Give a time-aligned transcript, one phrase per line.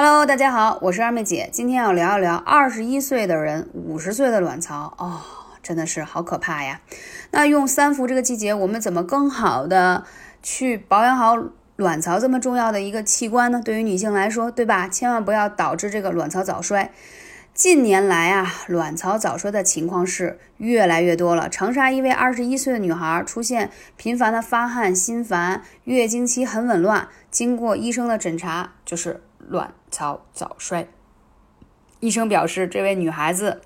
[0.00, 5.22] Hello，大家好，我是二妹姐，今天要聊一聊二十一岁的人五十岁的卵巢哦，
[5.60, 6.80] 真的是好可怕呀。
[7.32, 10.04] 那用三伏这个季节，我们怎么更好的
[10.40, 11.36] 去保养好
[11.74, 13.60] 卵巢这么重要的一个器官呢？
[13.64, 14.86] 对于女性来说，对吧？
[14.86, 16.92] 千万不要导致这个卵巢早衰。
[17.52, 21.48] 近年来啊，卵巢早衰的情况是越来越多了。
[21.48, 30.88] 长沙一位二十一岁的女孩出现频繁的发汗、心烦，月经期很紊乱，经过医生的诊查，就是卵巢早衰。
[32.00, 33.62] 医生表示，这位女孩子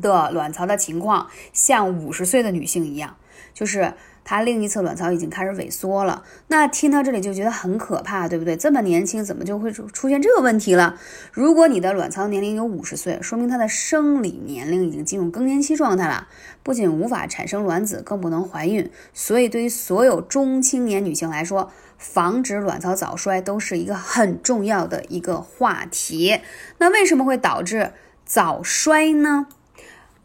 [0.00, 3.16] 的卵巢的情况像五十岁的女性一样，
[3.54, 3.94] 就是。
[4.24, 8.56] 她另一侧卵巢已经开始萎缩了，那听到这里就觉得很可怕，对不对？
[8.56, 10.98] 这么年轻，怎么就会出出现这个问题了？
[11.32, 16.28] 如果你的卵巢年龄有五十岁，说明她的生理年龄已经进入更年期状态了，
[16.62, 18.90] 不仅无法产生卵子，更不能怀孕。
[19.12, 26.40] 所以，对于所有中青年女性来说，防止卵巢早衰都是一个很重要的一个话题。
[26.78, 27.92] 那为什么会导致
[28.24, 29.46] 早衰呢？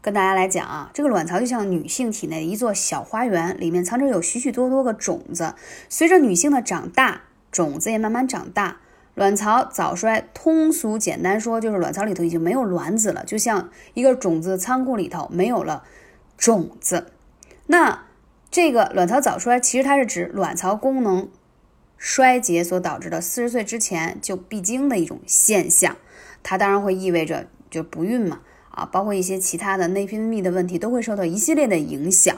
[0.06, 5.56] 跟大家来讲啊，这个卵巢就像女性体内的一座小花园，里面藏着有许许多多个种子。
[5.88, 8.76] 随着女性的长大，种子也慢慢长大。
[9.16, 15.82] 卵巢早衰，通俗简单说，就是卵巢里头已经没有卵子了，就像一个种子仓库里头没有了
[16.38, 17.06] 种子。
[17.66, 18.04] 那
[18.48, 21.28] 这个卵巢早衰，其实它是指卵巢功能
[21.98, 25.96] 衰竭所导致的，四十岁之前就必经的一种现象。
[26.44, 28.42] 它当然会意味着就不孕嘛。
[28.76, 32.36] 啊，包括一些其他的内分泌的问题都会受到一系列的影响。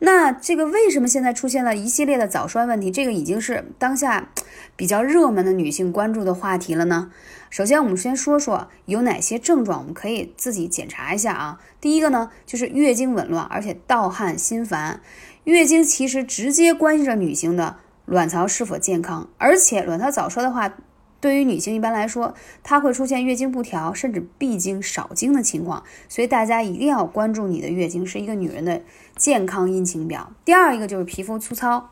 [0.00, 2.90] 那这个为什么现在出现了一系列的早衰问题？
[2.90, 4.28] 这个已经是当下
[4.74, 7.10] 比较热门的女性关注的话题了呢。
[7.48, 11.60] 首先，我们先说说有哪些症状，我们可以自己检查一下啊。
[11.80, 15.00] 第一个呢，就是月经紊乱，而且盗汗、心烦。
[15.44, 20.74] 月经其实直接关系着女性的卵巢是否健康，而且卵巢早衰的话。
[21.20, 28.82] 对于女性一般来说，她会出现月经不调，甚至闭经、少经的情况，所以大家一定要关注你的月经是一个女人的
[29.16, 30.32] 健康阴晴表。
[30.44, 31.90] 第二一个就是皮肤粗糙、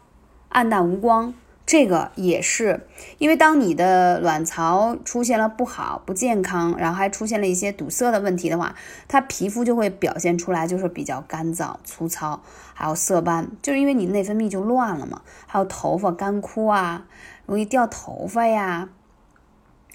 [0.50, 1.32] 暗淡无光，
[1.66, 8.74] 这个也是因为当你的卵巢出现了不好、不健康，然后还出现了一些堵塞的问题的话，
[9.08, 12.42] 它皮肤就会表现出来就是比较干燥、粗糙，
[12.74, 15.22] 还有色斑，就是因为你内分泌就乱了嘛。
[15.46, 17.06] 还有头发干枯啊，
[17.46, 18.90] 容易掉头发呀。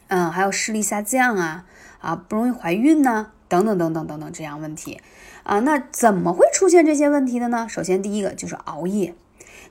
[0.10, 1.66] 嗯，还有视力下降啊，
[2.00, 5.00] 啊，不容易怀孕呢，等等等等等等这样问题，
[5.44, 7.68] 啊，那怎么会出现这些问题的呢？
[7.70, 9.14] 首先第一个就是熬夜，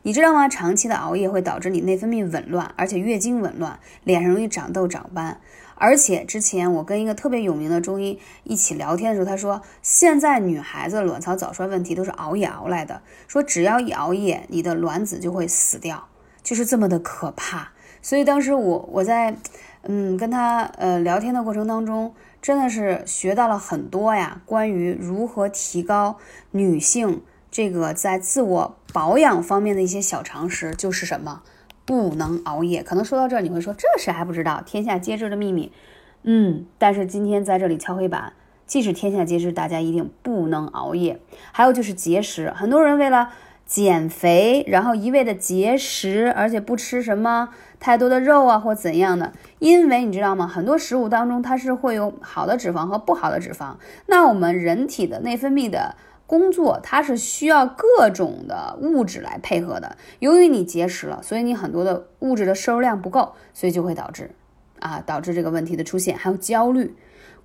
[0.03, 0.49] 你知道吗？
[0.49, 5.41] 长期的熬夜会导致你内分泌紊乱，而且月经紊乱，脸上容易长痘长斑。
[5.75, 16.07] 而且之前我跟一个特别有名的中医一起聊天的时候，他说现在女孩子卵巢早衰问题都是熬夜熬来的，说只要一熬夜，你的卵子就会死掉，
[16.45, 17.73] 就是这么的可怕。
[18.01, 19.37] 所以当时我我在。
[19.91, 26.19] 嗯，跟他呃聊天的过程当中，真的是学到了很多呀，关于如何提高
[26.51, 31.43] 女性这个在自我保养方面的一些小常识，就是什么
[31.87, 32.83] 不能熬夜。
[32.83, 35.73] 可能说到这儿，你会说这谁还不知道，天下皆知的秘密。
[36.23, 38.35] 嗯，但是今天在这里敲黑板，
[38.67, 41.19] 即使天下皆知，大家一定不能熬夜。
[41.51, 43.31] 还有就是节食，很多人为了。
[43.69, 49.35] 减肥，然后一味的节食，而且不吃什么太多的肉啊，或怎样的？
[49.59, 50.47] 因为你知道吗？
[50.47, 53.75] 很多食物当中它是会有好的脂肪和不好的脂肪。
[54.07, 55.97] 那我们人体的内分泌的
[56.27, 59.99] 工作，它是需要各种的物质来配合的。
[60.19, 64.31] 由于你节食了，所以你很多的物质的摄入量不够，所以就会导致
[64.81, 66.17] 啊，导致这个问题的出现。
[66.17, 66.97] 还有焦虑，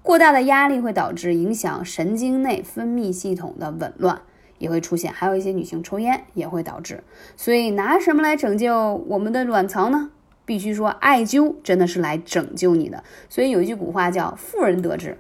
[0.02, 4.22] 过大的压力会导致影响神经内分泌系统的紊乱。
[4.64, 7.04] 也会出现，还有一些女性抽烟也会导致，
[7.36, 10.10] 所以拿什么来拯救我们的卵巢呢？
[10.46, 13.04] 必须说艾灸真的是来拯救你的。
[13.28, 15.18] 所以有一句古话叫“妇人得志”，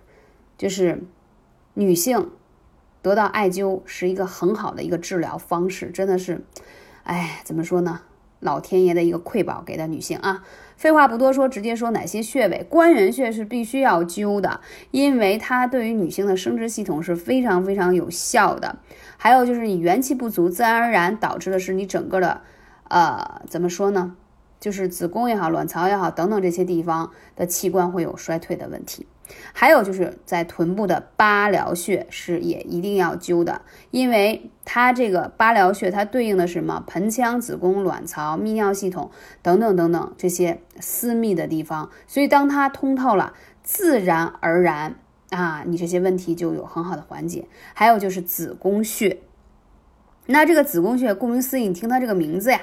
[0.58, 1.04] 就是
[1.74, 2.32] 女性
[3.02, 6.40] 得到艾灸是一个很好的一个治疗方式，真的是，
[7.04, 8.00] 哎，怎么说呢？
[8.44, 10.44] 老天爷的一个馈宝给的女性啊。
[10.76, 14.60] 废话不多说，直接说哪些穴位，关元穴是必须要灸的，
[14.92, 18.76] 因为它对于女性的生殖系统是非常非常有效的。
[19.16, 22.42] 还有就是你元气不足，自然而然导致的是你整个的，
[22.90, 24.16] 呃，怎么说呢？
[24.64, 29.06] 就是子宫也好，卵巢也好，等等这些地方的器官会有衰退的问题。
[29.52, 33.62] 还有就是在臀部的八髎穴是也一定要灸的，
[33.92, 36.82] 因为它这个八髎穴它对应的是什么？
[36.88, 39.12] 盆腔、子宫、卵巢、泌尿系统
[39.42, 43.34] 等等等等这些私密的地方，所以当它通透了，
[43.64, 44.96] 自然而然
[45.32, 47.50] 啊，你这些问题就有很好的缓解。
[47.74, 49.20] 还有就是子宫穴，
[50.28, 52.62] 那这个子宫穴顾名思义，你听它这个名字呀。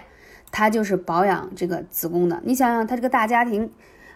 [0.51, 2.41] 它就是保养这个子宫的。
[2.45, 3.71] 你想想，它这个大家庭，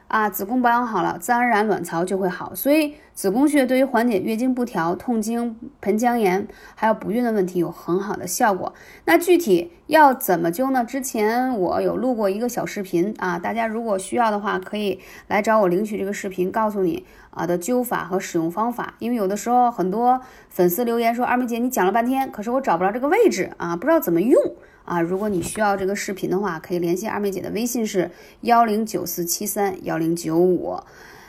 [0.09, 2.55] 啊，子宫保养好了，自然而然卵巢就会好。
[2.55, 8.75] 所以子宫穴对于缓解月经不调、痛经、盆腔炎还有不孕的问题有很好的效果。
[9.05, 10.85] 那具体要怎么灸呢？
[10.85, 18.95] 之前我有录过一个小视频啊，大家如果需要的话，可以来找我领取这个视频，告诉你啊的灸法和使用方法。
[18.99, 20.21] 因为有的时候很多
[20.51, 24.39] 粉丝留言说，二妹姐你讲了半天，可是我找不着这个位置啊，不知道怎么用。
[24.85, 28.11] 啊，如果你需要这个视频的话，可以联系二妹姐的微信是
[28.43, 30.79] 幺零九四七三幺零九五。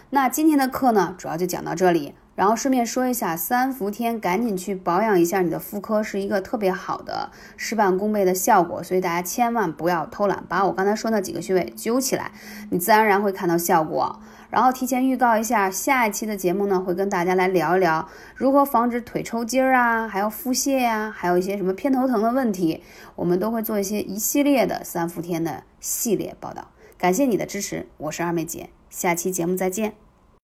[0.10, 2.14] 那今天的课呢，主要就讲到这里。
[2.36, 8.84] 然后顺便说一下，三伏天赶紧去保养一下你的妇科，是一个特别好的事半功倍的效果。
[8.84, 12.32] 所以大家千万不要偷懒，把我刚才说那几个穴位灸起来，
[12.70, 14.20] 你自然而然会看到效果。
[14.50, 22.84] 然后提前预告一下，下一期的节目呢，会跟大家来聊一聊如何防止腿抽筋儿啊，还有腹泻呀，还有一些什么偏头疼的问题，
[23.16, 26.70] 我们都会做一些一系列的三伏天的系列报道。
[26.98, 30.05] 感谢你的支持，我是二妹姐，下期节目再见。